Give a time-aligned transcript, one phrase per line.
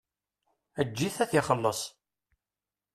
[0.81, 1.81] Eǧǧ-it ad t-ixelleṣ.